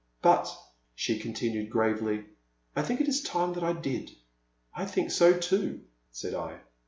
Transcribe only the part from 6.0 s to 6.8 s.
said I.